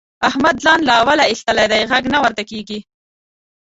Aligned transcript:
احمد 0.29 0.55
ځان 0.63 0.79
له 0.87 0.93
اوله 1.01 1.25
اېستلی 1.31 1.65
دی؛ 1.71 1.81
غږ 1.91 2.03
نه 2.13 2.19
ورته 2.23 2.43
کېږي. 2.49 2.79